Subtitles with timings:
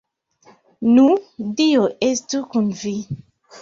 [0.95, 1.05] Nu,
[1.61, 2.99] dio estu kun vi.